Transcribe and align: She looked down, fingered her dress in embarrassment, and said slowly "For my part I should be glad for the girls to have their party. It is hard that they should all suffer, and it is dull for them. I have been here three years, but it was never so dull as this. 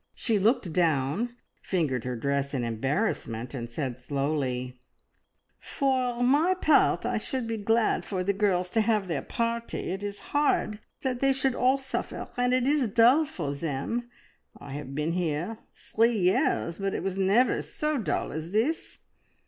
She 0.15 0.39
looked 0.39 0.73
down, 0.73 1.35
fingered 1.61 2.05
her 2.05 2.15
dress 2.15 2.55
in 2.55 2.63
embarrassment, 2.63 3.53
and 3.53 3.69
said 3.69 3.99
slowly 3.99 4.81
"For 5.59 6.23
my 6.23 6.55
part 6.55 7.05
I 7.05 7.19
should 7.19 7.45
be 7.45 7.57
glad 7.57 8.03
for 8.03 8.23
the 8.23 8.33
girls 8.33 8.71
to 8.71 8.81
have 8.81 9.05
their 9.07 9.21
party. 9.21 9.91
It 9.91 10.01
is 10.03 10.19
hard 10.33 10.79
that 11.03 11.19
they 11.19 11.31
should 11.31 11.53
all 11.53 11.77
suffer, 11.77 12.27
and 12.35 12.51
it 12.51 12.65
is 12.65 12.87
dull 12.87 13.25
for 13.27 13.53
them. 13.53 14.09
I 14.57 14.71
have 14.71 14.95
been 14.95 15.11
here 15.11 15.59
three 15.75 16.17
years, 16.17 16.79
but 16.79 16.95
it 16.95 17.03
was 17.03 17.15
never 17.19 17.61
so 17.61 17.99
dull 17.99 18.31
as 18.31 18.51
this. 18.51 18.97